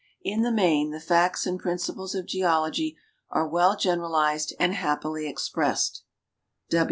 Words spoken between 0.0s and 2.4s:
In the main, the facts and principles of